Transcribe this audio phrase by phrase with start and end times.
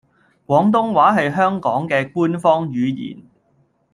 [0.47, 3.23] 廣東話係香港嘅官方語言